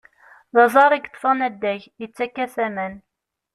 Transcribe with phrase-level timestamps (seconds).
[0.53, 2.93] D aẓar i yeṭṭfen addag, yettak-as aman.